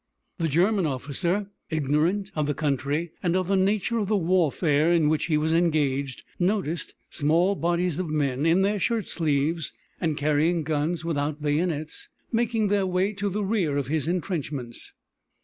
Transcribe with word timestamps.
The 0.39 0.47
German 0.47 0.87
officer, 0.87 1.51
ignorant 1.69 2.31
of 2.35 2.47
the 2.47 2.55
country 2.55 3.11
and 3.21 3.35
of 3.35 3.49
the 3.49 3.55
nature 3.55 3.99
of 3.99 4.07
the 4.07 4.17
warfare 4.17 4.91
in 4.91 5.09
which 5.09 5.25
he 5.25 5.37
was 5.37 5.53
engaged, 5.53 6.23
noticed 6.39 6.95
small 7.11 7.53
bodies 7.53 7.99
of 7.99 8.09
men 8.09 8.43
in 8.47 8.63
their 8.63 8.79
shirtsleeves, 8.79 9.73
and 9.99 10.17
carrying 10.17 10.63
guns 10.63 11.05
without 11.05 11.39
bayonets, 11.43 12.09
making 12.31 12.69
their 12.69 12.87
way 12.87 13.13
to 13.13 13.29
the 13.29 13.43
rear 13.43 13.77
of 13.77 13.89
his 13.89 14.07
intrenchments. 14.07 14.91